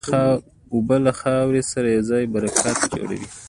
[0.73, 3.27] اوبه له خاورې سره یوځای برکت جوړوي.